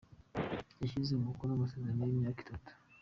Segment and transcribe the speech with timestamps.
[0.81, 2.71] Yashyize umukono ku masezerano y'imyaka itatu.